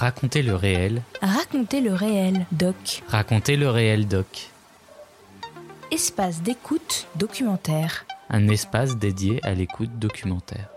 [0.00, 1.02] Racontez le réel.
[1.20, 3.02] Racontez le réel, doc.
[3.08, 4.48] Racontez le réel, doc.
[5.90, 8.06] Espace d'écoute documentaire.
[8.30, 10.70] Un espace dédié à l'écoute documentaire.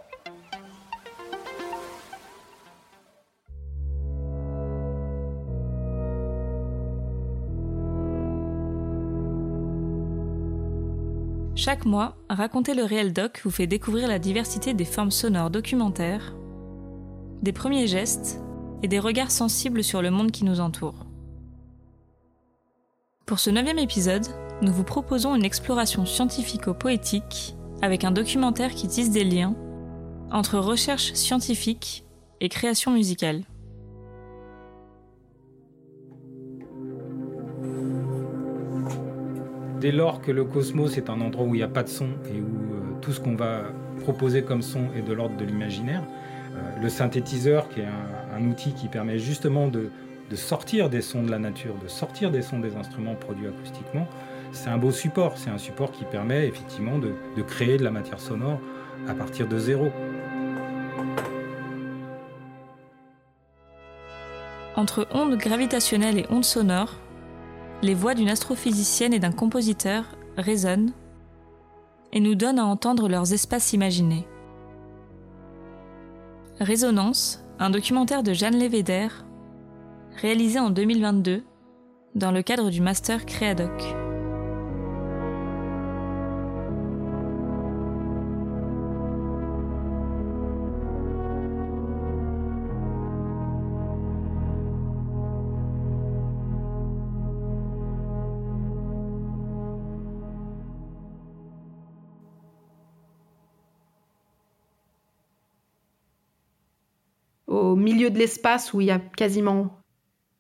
[11.56, 16.34] Chaque mois, Racontez le réel doc vous fait découvrir la diversité des formes sonores documentaires,
[17.42, 18.42] des premiers gestes
[18.84, 21.06] et des regards sensibles sur le monde qui nous entoure.
[23.26, 24.28] Pour ce neuvième épisode,
[24.62, 29.56] nous vous proposons une exploration scientifico-poétique avec un documentaire qui tisse des liens
[30.32, 32.04] entre recherche scientifique
[32.42, 33.44] et création musicale.
[39.80, 42.08] Dès lors que le cosmos est un endroit où il n'y a pas de son
[42.34, 43.64] et où euh, tout ce qu'on va
[44.02, 46.04] proposer comme son est de l'ordre de l'imaginaire,
[46.82, 47.88] le synthétiseur, qui est
[48.36, 49.90] un, outil qui permet justement de,
[50.36, 54.08] sortir des sons de la nature, de sortir des sons des instruments produits acoustiquement,
[54.52, 55.38] c'est un beau support.
[55.38, 58.60] C'est un support qui permet effectivement de créer de la matière sonore
[59.08, 59.92] à partir de zéro.
[64.76, 66.96] Entre ondes gravitationnelles et ondes sonores,
[67.84, 70.06] les voix d'une astrophysicienne et d'un compositeur
[70.36, 70.94] résonnent
[72.12, 74.26] et nous donnent à entendre leurs espaces imaginés.
[76.60, 79.08] Résonance, un documentaire de Jeanne Lévéder,
[80.22, 81.44] réalisé en 2022
[82.14, 84.03] dans le cadre du Master Créadoc.
[107.54, 109.80] Au milieu de l'espace où il y a quasiment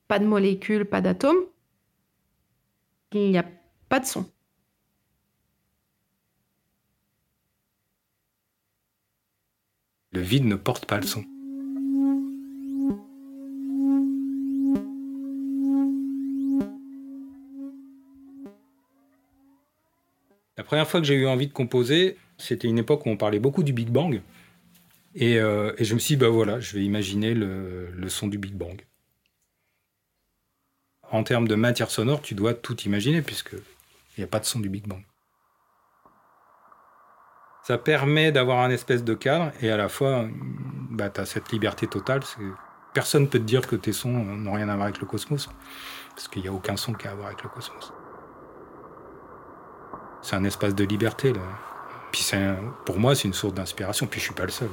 [0.08, 1.45] pas de molécules, pas d'atomes,
[3.11, 3.45] il n'y a
[3.89, 4.25] pas de son.
[10.12, 11.23] Le vide ne porte pas le son.
[20.56, 23.40] La première fois que j'ai eu envie de composer, c'était une époque où on parlait
[23.40, 24.22] beaucoup du Big Bang.
[25.16, 28.38] Et, euh, et, je me suis dit, bah voilà, je vais imaginer le, son du
[28.38, 28.81] Big Bang.
[31.12, 34.46] En termes de matière sonore, tu dois tout imaginer, puisque il n'y a pas de
[34.46, 35.03] son du Big Bang.
[37.63, 40.28] Ça permet d'avoir un espèce de cadre, et à la fois,
[40.90, 42.22] bah, tu cette liberté totale.
[42.94, 45.47] Personne ne peut te dire que tes sons n'ont rien à voir avec le cosmos,
[46.09, 47.94] parce qu'il n'y a aucun son qui a à voir avec le cosmos.
[50.23, 51.41] C'est un espace de liberté, là.
[52.13, 52.29] Puis
[52.85, 54.06] pour moi, c'est une source d'inspiration.
[54.06, 54.69] Puis je suis pas le seul.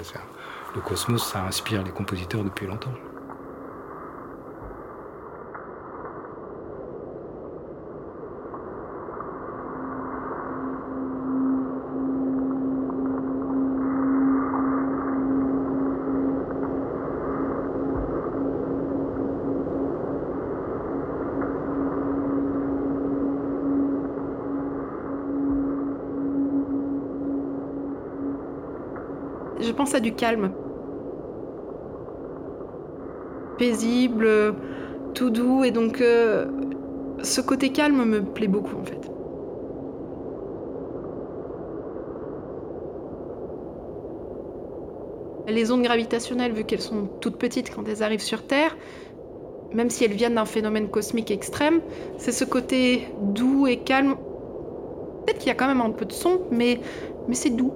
[0.74, 2.92] Le cosmos, ça inspire les compositeurs depuis longtemps.
[29.70, 30.52] je pense du calme.
[33.58, 34.54] Paisible,
[35.14, 36.46] tout doux, et donc euh,
[37.22, 39.10] ce côté calme me plaît beaucoup en fait.
[45.48, 48.76] Les ondes gravitationnelles, vu qu'elles sont toutes petites quand elles arrivent sur Terre,
[49.72, 51.80] même si elles viennent d'un phénomène cosmique extrême,
[52.18, 54.16] c'est ce côté doux et calme.
[55.26, 56.80] Peut-être qu'il y a quand même un peu de son, mais,
[57.28, 57.72] mais c'est doux.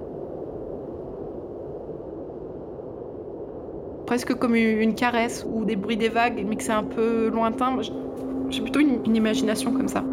[4.15, 7.77] Presque comme une caresse ou des bruits des vagues, mais que c'est un peu lointain.
[8.49, 10.05] J'ai plutôt une, une, imagination comme ça.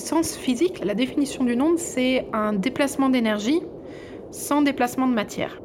[0.00, 3.60] Sens physique, la définition d'une onde, c'est un déplacement d'énergie
[4.30, 5.60] sans déplacement de matière.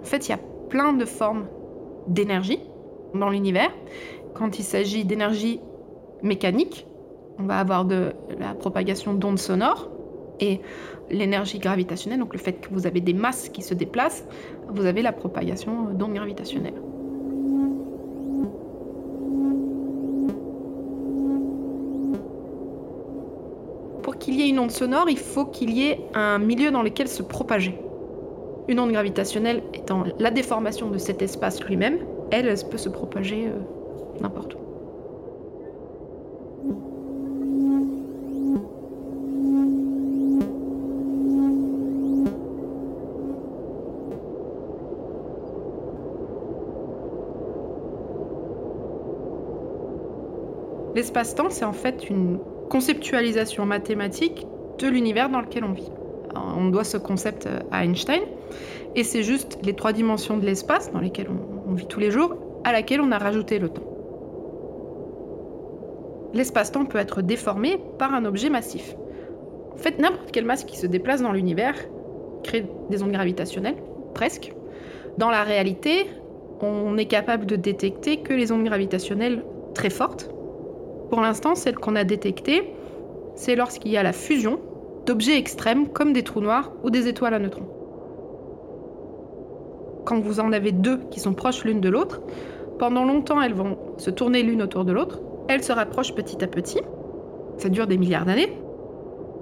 [0.00, 1.46] En fait, il y a plein de formes
[2.06, 2.60] d'énergie
[3.14, 3.70] dans l'univers.
[4.34, 5.60] Quand il s'agit d'énergie
[6.22, 6.86] mécanique,
[7.38, 9.90] on va avoir de la propagation d'ondes sonores
[10.40, 10.60] et
[11.10, 14.24] l'énergie gravitationnelle, donc le fait que vous avez des masses qui se déplacent,
[14.68, 16.77] vous avez la propagation d'ondes gravitationnelles.
[24.58, 27.78] Une onde sonore, il faut qu'il y ait un milieu dans lequel se propager.
[28.66, 31.98] Une onde gravitationnelle étant la déformation de cet espace lui-même,
[32.32, 34.58] elle, peut se propager euh, n'importe où.
[50.96, 54.47] L'espace-temps, c'est en fait une conceptualisation mathématique
[54.78, 55.90] de l'univers dans lequel on vit.
[56.34, 58.20] on doit ce concept à Einstein,
[58.94, 61.28] et c'est juste les trois dimensions de l'espace dans lesquelles
[61.66, 63.82] on, vit tous les jours, à laquelle on a rajouté le temps.
[66.34, 68.94] L'espace-temps peut être déformé par un objet massif.
[69.72, 71.74] En fait, n'importe quelle masse qui se déplace dans l'univers
[72.42, 73.76] crée des ondes gravitationnelles,
[74.14, 74.52] presque.
[75.16, 76.06] Dans la réalité,
[76.60, 79.44] on est capable de détecter que les ondes gravitationnelles
[79.74, 80.30] très fortes,
[81.08, 82.74] pour l'instant, celle qu'on a détectée,
[83.34, 84.60] c'est lorsqu'il y a la fusion
[85.08, 87.66] d'objets extrêmes comme des trous noirs ou des étoiles à neutrons.
[90.04, 92.20] Quand vous en avez deux qui sont proches l'une de l'autre,
[92.78, 96.46] pendant longtemps elles vont se tourner l'une autour de l'autre, elles se rapprochent petit à
[96.46, 96.80] petit,
[97.56, 98.52] ça dure des milliards d'années,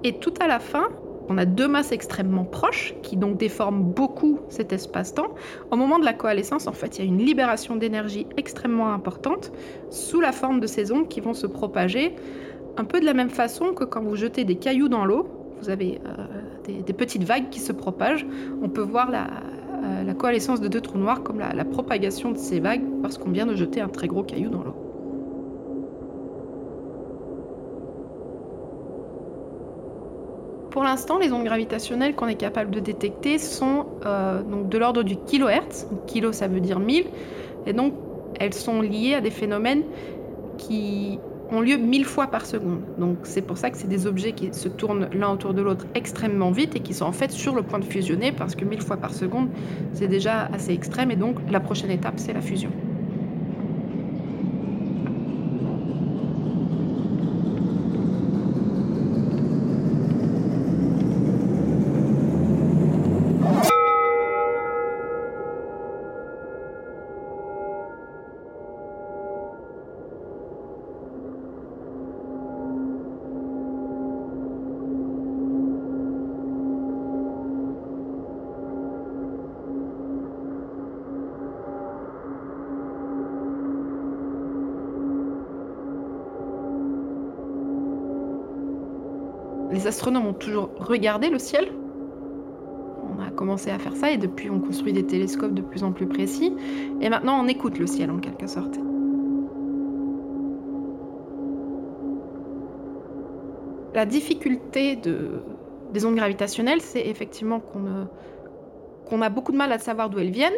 [0.05, 0.87] et tout à la fin,
[1.27, 5.35] on a deux masses extrêmement proches qui donc déforment beaucoup cet espace-temps.
[5.71, 9.51] Au moment de la coalescence, en fait, il y a une libération d'énergie extrêmement importante
[9.89, 12.15] sous la forme de ces ondes qui vont se propager
[12.77, 15.69] un peu de la même façon que quand vous jetez des cailloux dans l'eau, vous
[15.69, 18.25] avez euh, des, petites vagues qui se propagent.
[18.61, 19.27] On peut voir la,
[19.83, 23.45] euh, coalescence de deux trous noirs comme la propagation de ces vagues parce qu'on vient
[23.45, 24.87] de jeter un très gros caillou dans l'eau.
[30.77, 35.01] Pour l'instant, les ondes gravitationnelles qu'on est capable de détecter sont euh, donc de l'ordre
[35.01, 35.87] du kilohertz.
[36.05, 37.05] kilo, ça veut dire 1000.
[37.65, 37.95] Et donc,
[38.39, 39.81] elles sont liées à des phénomènes
[40.59, 41.17] qui
[41.51, 42.81] ont lieu 1000 fois par seconde.
[42.97, 45.85] Donc, c'est pour ça que c'est des objets qui se tournent l'un autour de l'autre
[45.95, 48.81] extrêmement vite et qui sont en fait sur le point de fusionner parce que 1000
[48.81, 49.49] fois par seconde,
[49.93, 51.11] c'est déjà assez extrême.
[51.11, 52.71] Et donc, la prochaine étape, c'est la fusion.
[89.87, 91.71] Astronomes ont toujours regardé le ciel.
[93.03, 95.91] On a commencé à faire ça et depuis on construit des télescopes de plus en
[95.91, 96.53] plus précis.
[97.01, 98.77] Et maintenant on écoute le ciel en quelque sorte.
[103.95, 110.19] La difficulté des ondes gravitationnelles, c'est effectivement qu'on a beaucoup de mal à savoir d'où
[110.19, 110.53] elles viennent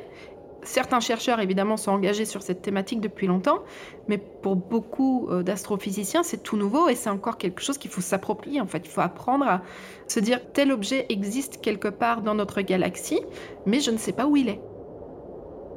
[0.63, 3.59] Certains chercheurs, évidemment, sont engagés sur cette thématique depuis longtemps,
[4.07, 8.01] mais pour beaucoup euh, d'astrophysiciens, c'est tout nouveau et c'est encore quelque chose qu'il faut
[8.01, 8.59] s'approprier.
[8.59, 9.61] En fait, il faut apprendre à
[10.07, 13.21] se dire tel objet existe quelque part dans notre galaxie,
[13.65, 14.59] mais je ne sais pas où il est.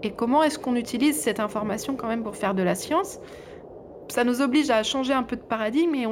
[0.03, 3.21] Et comment est-ce qu'on utilise cette information quand même pour faire de la science?
[4.09, 6.07] Ça nous oblige à changer un peu de paradigme et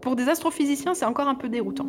[0.00, 1.86] pour des astrophysiciens, c'est encore un peu déroutant.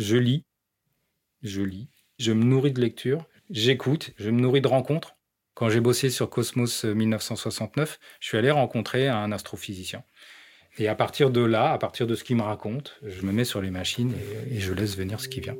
[0.00, 0.46] Je lis,
[1.42, 5.14] je lis, je me nourris de lecture, j'écoute, je me nourris de rencontres.
[5.52, 10.02] Quand j'ai bossé sur Cosmos 1969, euh, je suis allé rencontrer un astrophysicien.
[10.78, 13.44] Et à partir de là, à partir de ce qu'il me raconte, je me mets
[13.44, 14.14] sur les machines
[14.50, 15.56] et, je laisse venir ce qui vient.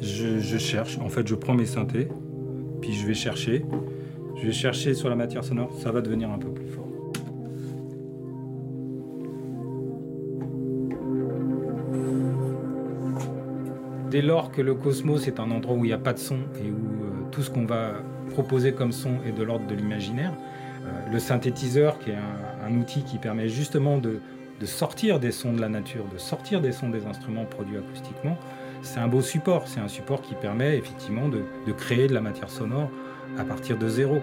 [0.00, 0.98] je, cherche.
[0.98, 2.08] En fait, je prends mes synthés,
[2.94, 3.64] je vais chercher.
[4.36, 6.88] Je vais chercher sur la matière sonore, ça va devenir un peu plus fort.
[14.10, 16.36] Dès lors que le cosmos est un endroit où il n'y a pas de son
[16.62, 17.94] et où euh, tout ce qu'on va
[18.32, 20.34] proposer comme son est de l'ordre de l'imaginaire,
[20.84, 22.16] euh, le synthétiseur, qui est
[22.66, 24.20] un, outil qui permet justement de,
[24.64, 28.36] sortir des sons de la nature, de sortir des sons des instruments produits acoustiquement,
[28.82, 29.68] c'est un beau support.
[29.68, 32.90] C'est un support qui permet effectivement de, créer de la matière sonore
[33.38, 34.20] à partir de zéro.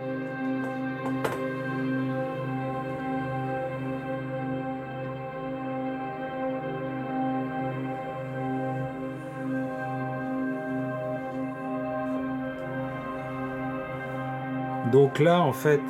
[14.91, 15.81] Donc là, en fait,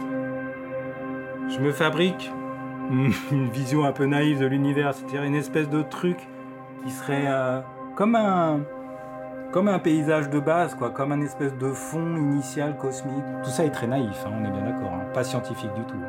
[1.50, 2.32] je me fabrique
[3.32, 6.18] une vision un peu naïve de l'univers, c'est-à-dire une espèce de truc
[6.84, 7.62] qui serait euh,
[8.00, 8.62] comme un
[9.52, 13.26] comme un paysage de base, quoi, comme un espèce de fond initial cosmique.
[13.44, 16.00] Tout ça est très naïf, hein, on est bien d'accord, hein, pas scientifique du tout.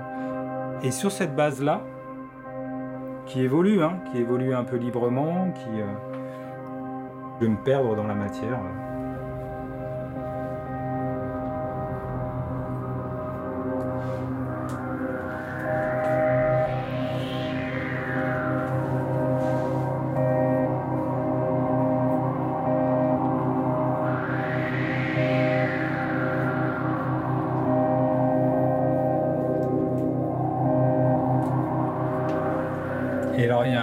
[0.84, 1.80] Et sur cette base-là,
[3.26, 5.86] qui évolue, hein, qui évolue un peu librement, qui euh,
[7.40, 8.60] je vais me perdre dans la matière.
[8.60, 8.89] Euh.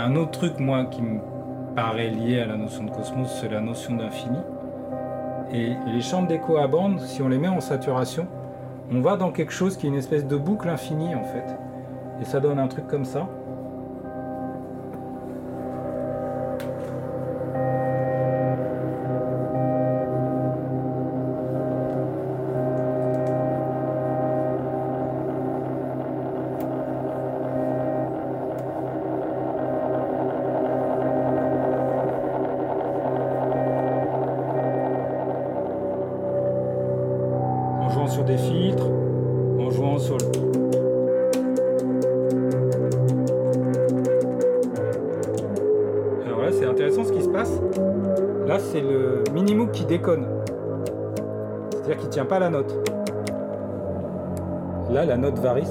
[0.07, 1.19] Un autre truc, moi, qui me
[1.75, 4.37] paraît lié à la notion de cosmos, c'est la notion d'infini.
[5.51, 8.25] Et les chambres d'écho à bande, si on les met en saturation,
[8.89, 11.57] on va dans quelque chose qui est une espèce de boucle infinie, en fait.
[12.21, 13.27] Et ça donne un truc comme ça.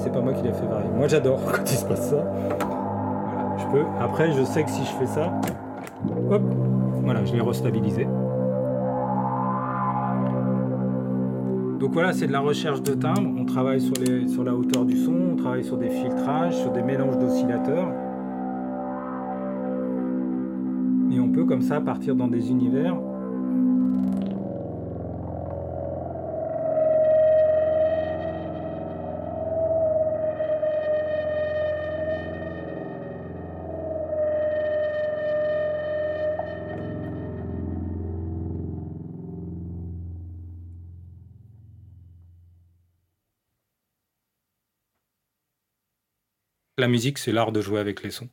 [0.03, 0.89] C'est pas moi qui l'ai fait varier.
[0.95, 2.23] Moi, j'adore quand il se passe ça.
[3.57, 3.83] Je peux.
[3.99, 5.33] Après, je sais que si je fais ça,
[6.29, 6.41] hop,
[7.03, 8.07] voilà, je l'ai restabilisé.
[11.79, 13.29] Donc voilà, c'est de la recherche de timbre.
[13.39, 13.95] On travaille sur,
[14.27, 17.87] sur la hauteur du son, on travaille sur des filtrages, sur des mélanges d'oscillateurs.
[21.11, 22.95] Et on peut comme ça partir dans des univers.
[46.77, 48.29] La musique, c'est l'art de jouer avec les sons.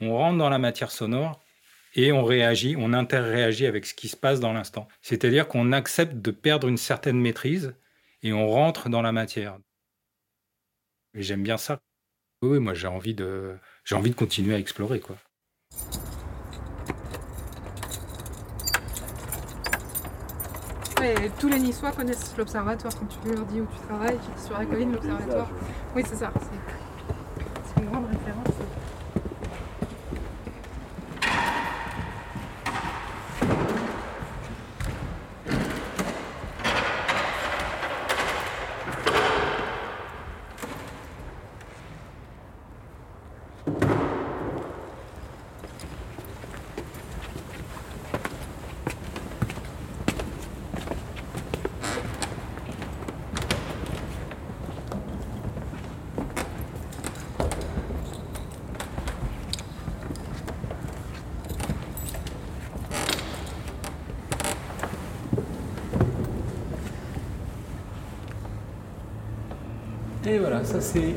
[0.00, 1.40] On rentre dans la matière sonore
[1.94, 4.86] et on réagit, on interréagit avec ce qui se passe dans l'instant.
[5.02, 7.74] C'est-à-dire qu'on accepte de perdre une certaine maîtrise
[8.22, 9.58] et on rentre dans la matière.
[11.14, 11.82] Et j'aime bien ça.
[12.42, 15.16] Oui, moi j'ai envie de j'ai envie de continuer à explorer quoi.
[21.38, 24.58] Tous les Niçois connaissent l'observatoire quand tu leur dis où tu travailles, tu dis sur
[24.58, 25.48] la colline l'observatoire.
[25.96, 26.30] Oui, c'est ça.
[27.64, 28.44] C'est une grande référence.
[70.26, 71.14] Et voilà, ça c'est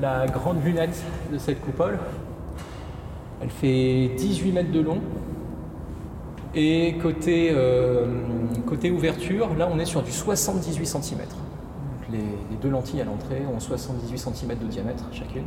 [0.00, 1.98] la grande lunette de cette coupole.
[3.42, 5.00] Elle fait 18 mètres de long.
[6.54, 8.06] Et côté, euh,
[8.66, 11.18] côté ouverture, là on est sur du 78 cm.
[12.12, 15.44] Les, les, deux lentilles à l'entrée ont 78 cm de diamètre chacune.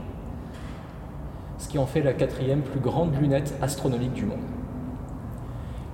[1.58, 4.38] Ce qui en fait la quatrième plus grande lunette astronomique du monde.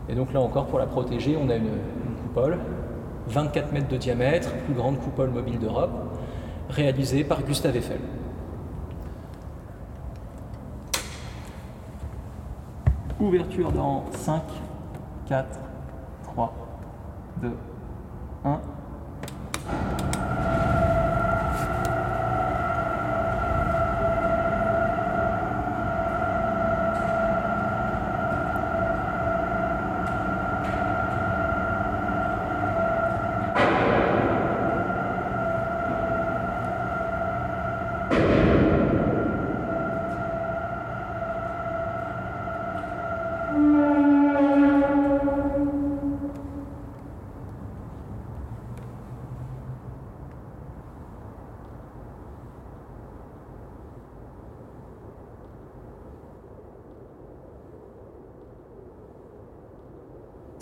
[0.09, 1.69] Et donc là encore, pour la protéger, on a une
[2.23, 2.57] coupole,
[3.27, 5.91] 24 mètres de diamètre, plus grande coupole mobile d'Europe,
[6.69, 7.99] réalisé par Gustave Eiffel.
[13.19, 14.43] Ouverture dans 5,
[15.27, 15.59] 4,
[16.23, 16.53] 3,
[17.41, 17.51] 2,
[18.45, 18.61] 1.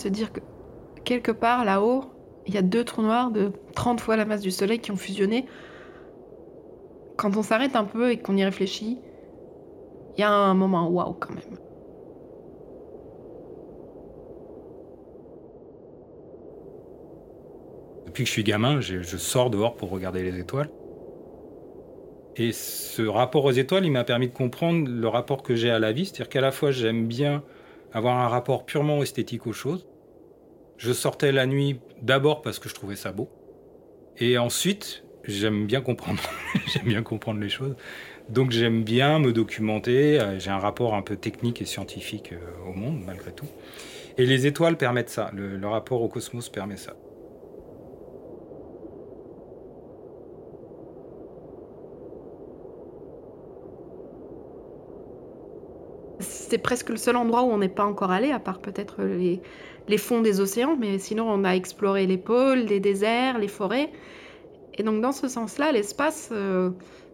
[0.01, 0.39] Se dire que
[1.03, 2.05] quelque part là-haut,
[2.48, 4.96] il y a deux trous noirs de 30 fois la masse du Soleil qui ont
[4.96, 5.46] fusionné.
[7.17, 8.98] Quand on s'arrête un peu et qu'on y réfléchit,
[10.17, 11.60] il y a un moment waouh quand même.
[18.08, 20.72] Depuis que je suis gamin, je, je sors dehors pour regarder les étoiles.
[22.38, 25.77] Et ce rapport aux étoiles, il m'a permis de comprendre le rapport que j'ai à
[25.77, 26.08] la vie.
[26.08, 27.43] C'est-à-dire qu'à la fois, j'aime bien
[27.93, 29.86] avoir un rapport purement esthétique aux choses.
[30.81, 33.29] Je sortais la nuit d'abord parce que je trouvais ça beau.
[34.17, 36.23] Et ensuite, j'aime bien comprendre.
[36.73, 37.75] j'aime bien comprendre les choses.
[38.29, 40.19] Donc j'aime bien me documenter.
[40.19, 43.45] Euh, J'ai un rapport un peu technique et scientifique euh, au monde, malgré tout.
[44.17, 45.29] Et les étoiles permettent ça.
[45.35, 46.95] Le, le rapport au cosmos permet ça.
[56.51, 59.39] C'est presque le seul endroit où on n'est pas encore allé, à part peut-être les,
[59.88, 63.89] les fonds des océans, mais sinon on a exploré les pôles, les déserts, les forêts.
[64.74, 66.72] Et donc dans ce sens-là, l'espace, euh,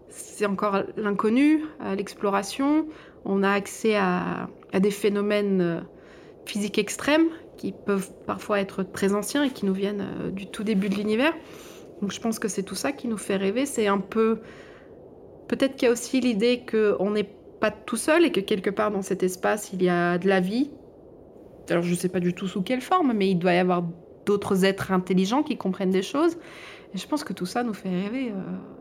[0.09, 2.87] c'est encore l'inconnu, à l'exploration.
[3.25, 5.81] On a accès à, à des phénomènes euh,
[6.47, 10.63] physiques extrêmes qui peuvent parfois être très anciens et qui nous viennent euh, du tout
[10.63, 11.33] début de l'univers.
[12.01, 13.67] Donc je pense que c'est tout ça qui nous fait rêver.
[13.67, 14.39] C'est un peu...
[15.47, 18.91] Peut-être qu'il y a aussi l'idée qu'on n'est pas tout seul et que quelque part
[18.91, 20.71] dans cet espace, il y a de la vie.
[21.69, 23.83] Alors je ne sais pas du tout sous quelle forme, mais il doit y avoir
[24.25, 26.37] d'autres êtres intelligents qui comprennent des choses.
[26.93, 28.31] Et je pense que tout ça nous fait rêver.
[28.31, 28.76] euh.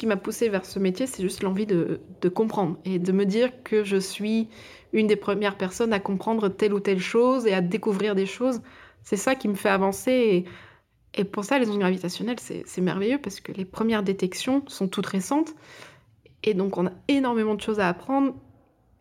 [0.00, 2.00] Qui m'a poussée vers ce métier, c'est juste l'envie de,
[2.34, 4.48] comprendre et de me dire que je suis
[4.94, 8.62] une des premières personnes à comprendre telle ou telle chose et à découvrir des choses.
[9.02, 10.46] C'est ça qui me fait avancer.
[11.12, 15.04] Et, pour ça, les ondes gravitationnelles, c'est merveilleux parce que les premières détections sont toutes
[15.04, 15.54] récentes.
[16.44, 18.34] Et donc, on a énormément de choses à apprendre.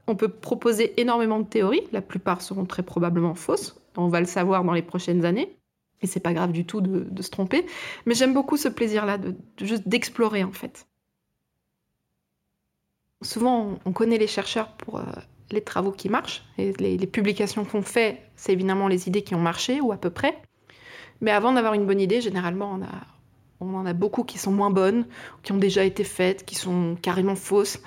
[0.06, 1.88] On peut proposer énormément de théories.
[1.94, 3.80] La plupart seront très probablement fausses.
[3.96, 5.56] On va le savoir dans les prochaines années.
[6.02, 7.66] Et c'est pas grave du tout de, se tromper.
[8.06, 10.88] Mais j'aime beaucoup ce plaisir-là, de juste d'explorer en fait.
[13.21, 15.03] Souvent, on- on connaît les chercheurs pour euh,
[15.51, 16.43] les travaux qui marchent.
[16.58, 19.97] Et les, les publications qu'on fait, c'est évidemment les idées qui ont marché, ou à
[19.97, 20.41] peu près.
[21.21, 23.08] Mais avant d'avoir une bonne idée, généralement, on, a,
[23.62, 25.08] on en a beaucoup qui sont moins bonnes,
[25.43, 27.82] qui ont déjà été faites, qui sont carrément fausses.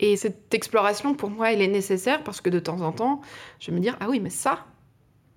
[0.00, 3.20] Et cette exploration, pour moi, elle est nécessaire parce que de temps en temps,
[3.60, 4.66] je vais me dire, ah oui, mais ça,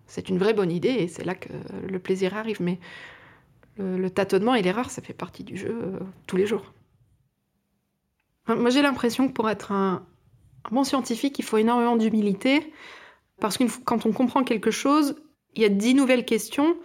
[0.08, 1.50] c'est une vraie bonne idée, et c'est là que
[1.90, 2.62] le plaisir arrive.
[2.62, 2.80] Mais
[3.78, 6.74] le, le tâtonnement et l'erreur, ça fait partie du jeu euh, tous les jours.
[8.48, 10.06] Moi, j'ai l'impression que pour être un,
[10.72, 12.74] bon scientifique, il faut énormément d'humilité,
[13.40, 15.16] parce que quand on comprend quelque chose,
[15.56, 16.78] il y a dix nouvelles questions,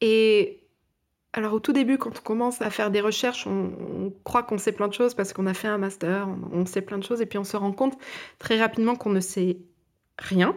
[0.00, 0.60] et
[1.32, 4.58] alors au tout début, quand on commence à faire des recherches, on, on croit qu'on
[4.58, 7.04] sait plein de choses parce qu'on a fait un master, on, on sait plein de
[7.04, 7.96] choses, et puis on se rend compte
[8.38, 9.58] très rapidement qu'on ne sait
[10.18, 10.56] rien,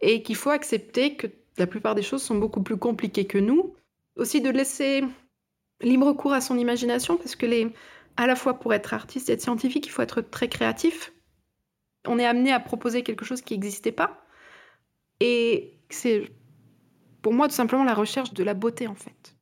[0.00, 1.26] et qu'il faut accepter que
[1.58, 3.74] la plupart des choses sont beaucoup plus compliquées que nous.
[4.16, 5.04] Aussi de laisser
[5.80, 7.72] libre cours à son imagination, parce que les,
[8.16, 11.12] à la fois pour être artiste et être scientifique, il faut être très créatif.
[12.06, 14.24] On est amené à proposer quelque chose qui n'existait pas.
[15.20, 16.30] Et c'est
[17.22, 19.36] pour moi tout simplement la recherche de la beauté en fait.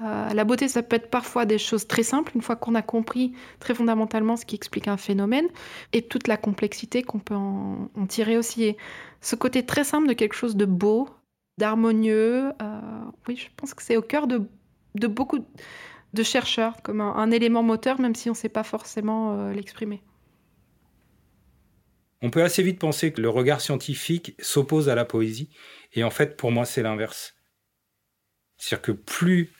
[0.00, 2.82] Euh, la beauté, ça peut être parfois des choses très simples, une fois qu'on a
[2.82, 5.46] compris très fondamentalement ce qui explique un phénomène,
[5.92, 8.64] et toute la complexité qu'on peut en, tirer aussi.
[8.64, 8.76] Et
[9.20, 11.08] ce côté très simple de quelque chose de beau,
[11.58, 14.48] d'harmonieux, euh, oui, je pense que c'est au cœur de
[15.06, 15.44] beaucoup
[16.12, 20.02] de chercheurs, comme un, élément moteur, même si on ne sait pas forcément euh, l'exprimer.
[22.20, 25.48] On peut assez vite penser que le regard scientifique s'oppose à la poésie,
[25.94, 27.34] et en fait, pour moi, c'est l'inverse.
[28.58, 29.52] C'est-à-dire que plus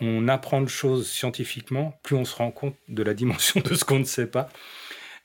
[0.00, 3.84] on apprend de choses scientifiquement, plus on se rend compte de la dimension de ce
[3.84, 4.48] qu'on ne sait pas.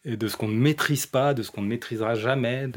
[0.05, 2.67] et de ce qu'on ne maîtrise pas, de ce qu'on ne maîtrisera jamais.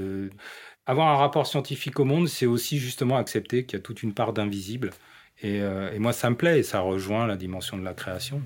[0.87, 4.13] Avoir un rapport scientifique au monde, c'est aussi justement accepter qu'il y a toute une
[4.13, 4.91] part d'invisible.
[5.45, 8.41] Et, euh, et moi, ça me plaît et ça rejoint la dimension de la création.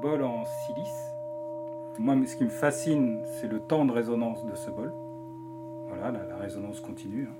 [0.00, 1.10] Bol en silice.
[1.98, 4.92] Moi, ce qui me fascine, c'est le temps de résonance de ce bol.
[5.88, 7.28] Voilà, la, résonance continue.
[7.30, 7.34] hein.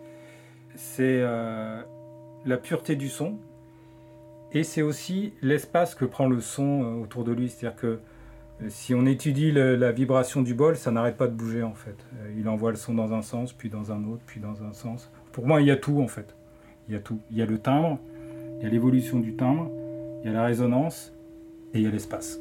[0.74, 1.82] C'est euh,
[2.44, 3.38] la pureté du son.
[4.52, 7.48] Et c'est aussi l'espace que prend le son euh, autour de lui.
[7.48, 11.62] C'est-à-dire que euh, si on étudie la vibration du bol, ça n'arrête pas de bouger
[11.62, 11.96] en fait.
[12.36, 15.10] Il envoie le son dans un sens, puis dans un autre, puis dans un sens.
[15.32, 16.34] Pour moi, il y a tout en fait.
[16.88, 17.20] Il y a tout.
[17.30, 17.98] Il y a le timbre,
[18.58, 19.70] il y a l'évolution du timbre,
[20.22, 21.14] il y a la résonance
[21.72, 22.40] et il y a l'espace.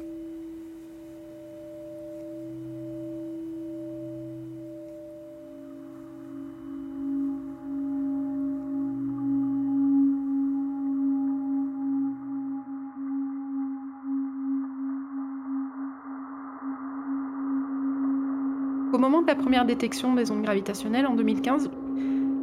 [19.30, 21.70] La première détection des ondes gravitationnelles en 2015,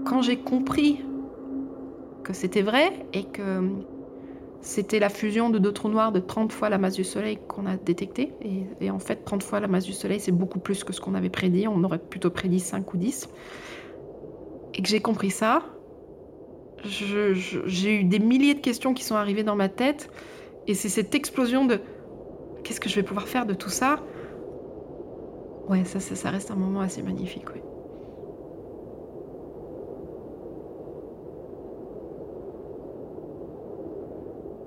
[0.05, 1.01] quand j'ai compris
[2.23, 3.61] que c'était vrai et que
[4.61, 7.65] c'était la fusion de deux trous noirs de 30 fois la masse du Soleil qu'on
[7.65, 10.85] a détecté, et, et en fait 30 fois la masse du Soleil c'est beaucoup plus
[10.85, 13.27] que ce qu'on avait prédit, on aurait plutôt prédit 5 ou 10,
[14.73, 15.63] et que j'ai compris ça,
[16.85, 20.09] j'ai eu des milliers de questions qui sont arrivées dans ma tête,
[20.67, 21.81] et c'est cette explosion de
[22.63, 23.99] qu'est-ce que je vais pouvoir faire de tout ça?
[25.69, 27.45] Ouais, ça, ça, reste un moment assez magnifique.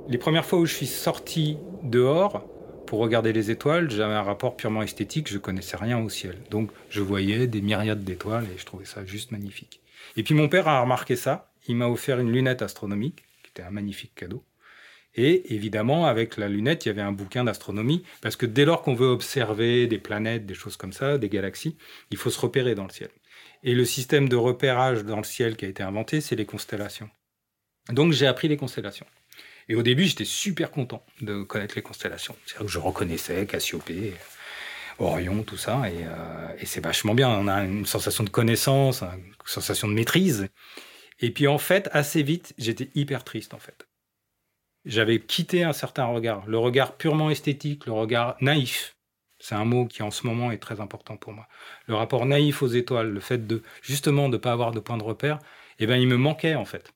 [0.08, 2.44] Les premières fois où je suis sorti dehors
[2.86, 6.36] pour regarder les étoiles, j'avais un rapport purement esthétique, je connaissais rien au ciel.
[6.50, 9.80] Donc je voyais des myriades d'étoiles et je trouvais ça juste magnifique.
[10.16, 13.62] Et puis mon père a remarqué ça, il m'a offert une lunette astronomique, qui était
[13.62, 14.42] un magnifique cadeau.
[15.14, 18.82] Et évidemment, avec la lunette, il y avait un bouquin d'astronomie, parce que dès lors
[18.82, 21.76] qu'on veut observer des planètes, des choses comme ça, des galaxies,
[22.10, 23.10] il faut se repérer dans le ciel.
[23.62, 27.10] Et le système de repérage dans le ciel qui a été inventé, c'est les constellations.
[27.88, 29.06] Donc j'ai appris les constellations.
[29.68, 32.36] Et au début, j'étais super content de connaître les constellations.
[32.44, 34.14] C'est-à-dire que je reconnaissais Cassiopée,
[34.98, 37.28] Orion, tout ça, et, euh, c'est vachement bien.
[37.28, 40.48] On a une sensation de connaissance, une sensation de maîtrise.
[41.20, 43.86] Et puis en fait, assez vite, j'étais hyper triste en fait.
[44.84, 48.96] J'avais quitté un certain regard, le regard purement esthétique, le regard naïf.
[49.38, 51.48] C'est un mot qui en ce moment est très important pour moi.
[51.86, 54.98] Le rapport naïf aux étoiles, le fait de justement de ne pas avoir de point
[54.98, 55.38] de repère,
[55.78, 56.92] eh ben il me manquait en fait.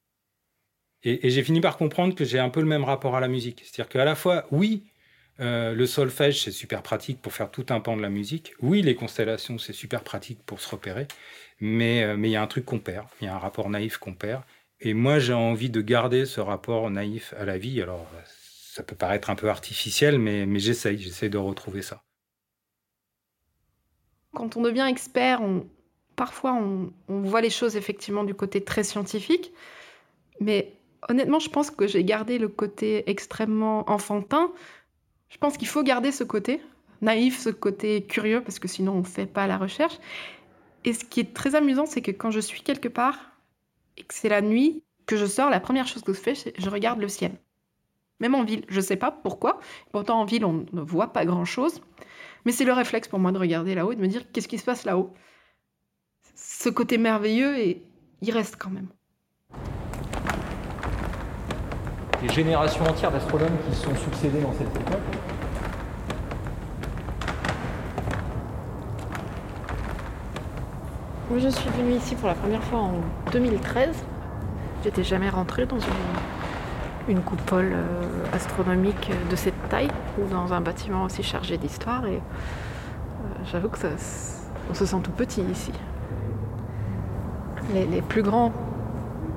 [1.04, 3.60] Et, j'ai fini par comprendre que j'ai un peu le même rapport à la musique.
[3.64, 4.84] C'est-à-dire qu'à la fois, oui,
[5.40, 8.54] euh, le solfège, c'est super pratique pour faire tout un pan de la musique.
[8.60, 11.06] Oui, les constellations, c'est super pratique pour se repérer.
[11.60, 13.06] Mais euh, mais il y a un truc qu'on perd.
[13.20, 14.42] Il y a un rapport naïf qu'on perd.
[14.86, 17.80] Et moi, j'ai envie de garder ce rapport naïf à la vie.
[17.80, 20.98] Alors, ça peut paraître un peu artificiel, mais, mais j'essaye.
[20.98, 22.02] J'essaye de retrouver ça.
[24.34, 25.66] Quand on devient expert, on,
[26.16, 29.52] parfois on, on voit les choses effectivement du côté très scientifique,
[30.40, 30.72] mais
[31.08, 34.52] honnêtement, je pense que j'ai gardé le côté extrêmement enfantin.
[35.30, 36.60] Je pense qu'il faut garder ce côté
[37.00, 39.98] naïf, ce côté curieux, parce que sinon on ne fait pas la recherche.
[40.84, 43.33] Et ce qui est très amusant, c'est que quand je suis quelque part
[43.96, 46.52] et que c'est la nuit, que je sors, la première chose que je fais, c'est
[46.58, 47.32] je regarde le ciel.
[48.20, 49.60] Même en ville, je ne sais pas pourquoi.
[49.92, 51.80] Pourtant, en ville, on ne voit pas grand-chose.
[52.44, 54.58] Mais c'est le réflexe pour moi de regarder là-haut et de me dire qu'est-ce qui
[54.58, 55.12] se passe là-haut?
[56.34, 57.82] Ce côté merveilleux, et
[58.22, 58.88] il reste quand même.
[62.22, 65.33] Des générations entières d'astronomes qui se sont succédés dans cette époque.
[71.36, 72.92] Je suis venue ici pour la première fois en
[73.32, 73.88] 2013.
[74.84, 75.78] J'étais jamais rentrée dans
[77.08, 82.06] une, coupole euh, astronomique de cette taille ou dans un bâtiment aussi chargé d'histoire.
[82.06, 82.20] Et euh,
[83.50, 83.78] j'avoue que
[84.70, 85.72] on se sent tout petit ici.
[87.74, 88.52] Les, plus grands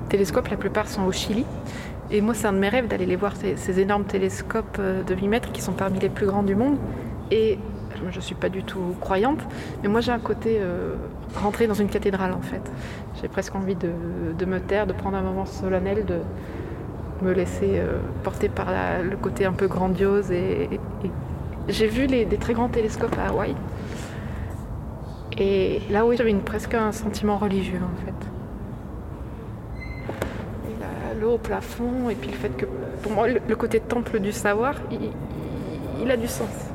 [0.08, 1.44] télescopes, la plupart sont au Chili.
[2.12, 5.16] Et moi, c'est un de mes rêves d'aller les voir, ces, énormes télescopes euh, de
[5.16, 6.78] 8 mètres qui sont parmi les plus grands du monde.
[7.32, 7.58] Et
[7.96, 9.40] je ne suis pas du tout croyante,
[9.82, 10.60] mais moi j'ai un côté
[11.36, 12.62] rentrer dans une cathédrale en fait.
[13.20, 16.20] J'ai presque envie de, me taire, de prendre un moment solennel, de
[17.22, 18.68] me laisser euh, porter par
[19.02, 20.30] le côté un peu grandiose.
[20.30, 20.68] Et,
[21.68, 23.54] j'ai vu les, des très grands télescopes à Hawaï.
[25.36, 28.12] Et là, oui, j'avais presque un sentiment religieux en fait.
[31.20, 32.64] L'eau au plafond, et puis le fait que
[33.02, 34.76] pour moi, le, côté temple du savoir,
[36.00, 36.67] il a du sens.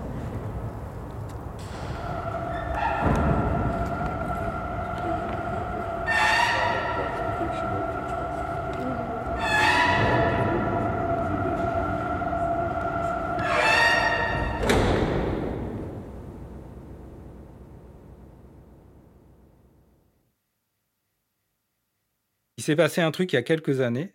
[22.63, 24.13] Il s'est passé un truc il y a quelques années.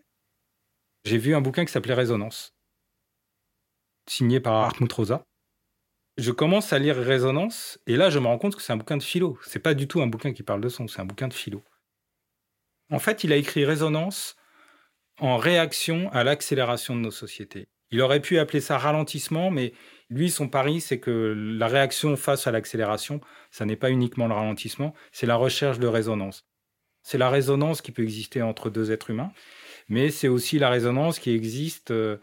[1.04, 2.56] J'ai vu un bouquin qui s'appelait Résonance,
[4.08, 5.22] signé par Hartmut Rosa.
[6.16, 8.96] Je commence à lire Résonance et là je me rends compte que c'est un bouquin
[8.96, 9.38] de philo.
[9.44, 11.62] C'est pas du tout un bouquin qui parle de son, c'est un bouquin de philo.
[12.90, 14.34] En fait, il a écrit Résonance
[15.20, 17.68] en réaction à l'accélération de nos sociétés.
[17.90, 19.74] Il aurait pu appeler ça ralentissement, mais
[20.08, 24.32] lui, son pari, c'est que la réaction face à l'accélération, ça n'est pas uniquement le
[24.32, 26.47] ralentissement, c'est la recherche de résonance.
[27.09, 29.33] C'est la résonance qui peut exister entre deux êtres humains,
[29.88, 32.18] mais c'est aussi la résonance qui existe, euh,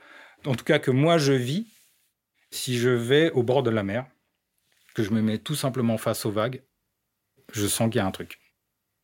[0.45, 1.65] en tout cas que moi je vis,
[2.51, 4.05] si je vais au bord de la mer,
[4.93, 6.61] que je me mets tout simplement face aux vagues,
[7.51, 8.39] je sens qu'il y a un truc.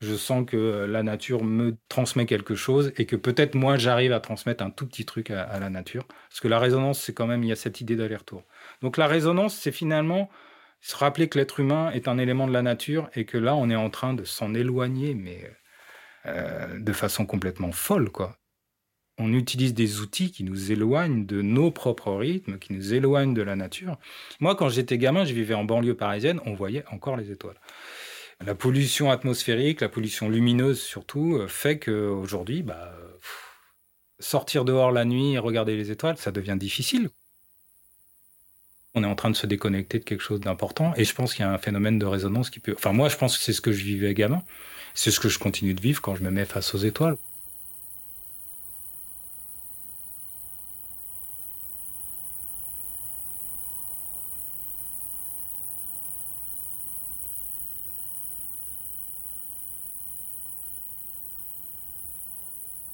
[0.02, 4.20] Je sens que la nature me transmet quelque chose et que peut-être moi j'arrive à
[4.20, 6.06] transmettre un tout petit truc à, la nature.
[6.30, 8.44] Parce que la résonance, c'est quand même, il y a cette idée d'aller-retour.
[8.84, 10.30] Donc la résonance, c'est finalement
[10.80, 13.72] se rappeler que l'être humain est un élément de la nature et que là, on
[13.72, 15.50] est en train de s'en éloigner, mais
[16.26, 18.38] euh, de façon complètement folle, quoi.
[19.18, 23.42] On utilise des outils qui nous éloignent de nos propres rythmes, qui nous éloignent de
[23.42, 23.98] la nature.
[24.40, 27.60] Moi, quand j'étais gamin, je vivais en banlieue parisienne, on voyait encore les étoiles.
[28.44, 32.96] La pollution atmosphérique, la pollution lumineuse surtout, euh, fait qu'aujourd'hui, bah,
[34.20, 37.10] sortir dehors la nuit et regarder les étoiles, ça devient difficile.
[38.94, 41.46] On est en train de se déconnecter de quelque chose d'important et je pense qu'il
[41.46, 42.74] y a un phénomène de résonance qui peut.
[42.76, 44.44] Enfin, moi, je pense que c'est ce que je vivais gamin.
[44.94, 47.16] C'est ce que je continue de vivre quand je me mets face aux étoiles.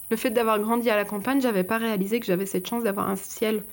[0.09, 3.09] Le fait d'avoir grandi à la campagne, j'avais pas réalisé que j'avais cette chance d'avoir
[3.09, 3.63] un ciel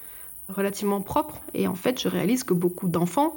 [0.49, 1.41] relativement propre.
[1.55, 3.37] Et en fait, je réalise que beaucoup d'enfants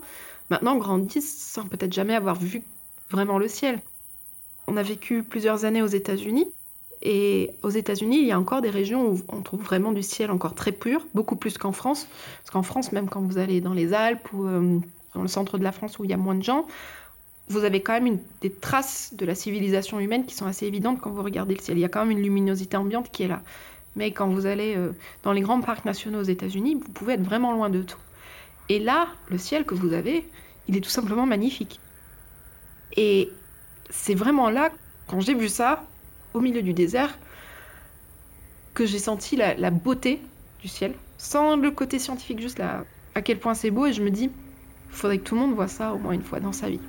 [0.49, 2.63] maintenant grandissent sans peut-être jamais avoir vu
[3.09, 3.79] vraiment le ciel.
[4.67, 6.47] On a vécu plusieurs années aux États-Unis.
[7.03, 10.31] Et aux États-Unis, il y a encore des régions où on trouve vraiment du ciel
[10.31, 12.07] encore très pur, beaucoup plus qu'en France.
[12.39, 14.79] Parce qu'en France, même quand vous allez dans les Alpes ou euh,
[15.13, 16.65] dans le centre de la France où il y a moins de gens,
[17.49, 21.11] vous avez quand même des traces de la civilisation humaine qui sont assez évidentes quand
[21.11, 21.77] vous regardez le ciel.
[21.77, 23.41] Il y a quand même une luminosité ambiante qui est là.
[23.97, 24.91] Mais quand vous allez euh,
[25.23, 27.97] dans les grands parcs nationaux aux États-Unis, vous pouvez être vraiment loin de tout.
[28.69, 30.23] Et là, le ciel que vous avez,
[30.67, 31.79] il est tout simplement magnifique.
[32.95, 33.31] Et
[33.89, 34.69] c'est vraiment là,
[35.07, 35.83] quand j'ai vu ça,
[36.35, 37.17] au milieu du désert,
[38.75, 40.21] que j'ai senti la, beauté
[40.61, 44.03] du ciel, sans le côté scientifique, juste là, à quel point c'est beau, et je
[44.03, 46.51] me dis, il faudrait que tout le monde voit ça au moins une fois dans
[46.51, 46.79] sa vie.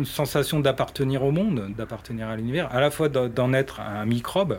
[0.00, 4.58] Une sensation d'appartenir au monde, d'appartenir à l'univers, à la fois d'en être un microbe,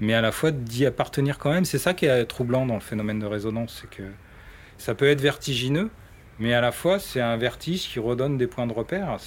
[0.00, 1.64] mais à la fois d'y appartenir quand même.
[1.64, 4.04] C'est ça qui est troublant dans le phénomène de résonance, c'est que
[4.78, 5.90] ça peut être vertigineux,
[6.38, 9.18] mais à la fois c'est un vertige qui redonne des points de repère.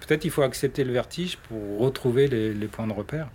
[0.00, 3.28] Peut-être il faut accepter le vertige pour retrouver les, les points de repère.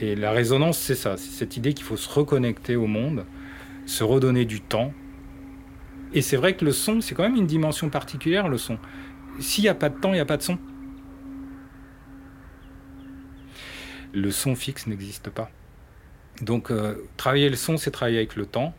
[0.00, 3.24] Et la résonance, c'est ça, c'est cette idée qu'il faut se reconnecter au monde,
[3.86, 4.92] se redonner du temps,
[6.12, 8.78] et c'est vrai que le son, c'est quand même une dimension particulière, le son.
[9.40, 10.58] S'il n'y a pas de temps, il n'y a pas de son.
[14.14, 15.50] Le son fixe n'existe pas.
[16.40, 18.74] Donc euh, travailler le son, c'est travailler avec le temps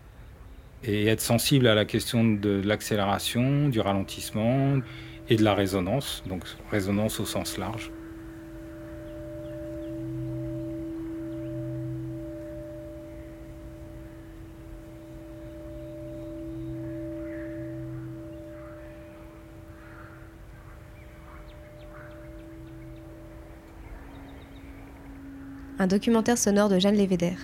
[0.83, 4.79] et être sensible à la question de l'accélération, du ralentissement
[5.29, 7.91] et de la résonance, donc résonance au sens large.
[25.79, 27.39] Un documentaire sonore de Jeanne Lévédère,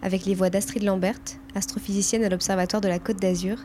[0.00, 1.18] avec les voix d'Astrid Lambert,
[1.56, 3.58] astrophysicienne à l'Observatoire de la Côte d'Azur,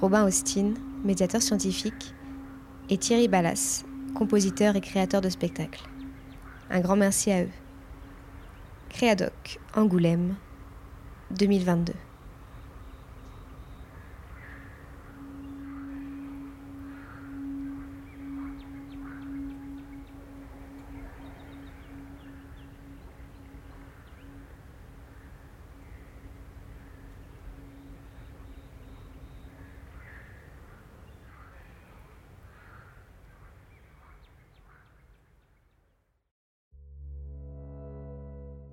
[0.00, 0.72] Robin Austin,
[1.04, 2.14] médiateur scientifique,
[2.88, 5.84] et Thierry Ballas, compositeur et créateur de spectacles.
[6.70, 7.50] Un grand merci à eux.
[8.88, 10.36] Créadoc, Angoulême,
[11.38, 11.92] 2022.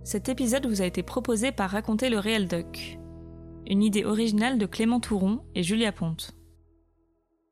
[0.07, 2.97] Cet épisode vous a été proposé par Raconter le réel doc,
[3.65, 6.31] une idée originale de Clément Touron et Julia Ponte.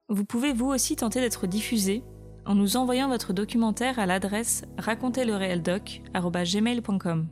[0.08, 2.02] Vous pouvez vous aussi tenter d'être diffusé
[2.46, 7.28] en nous envoyant votre documentaire à l'adresse raconterlereeldoc@gmail.com.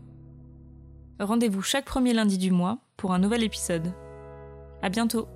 [1.21, 3.93] Rendez-vous chaque premier lundi du mois pour un nouvel épisode.
[4.81, 5.29] À bientôt.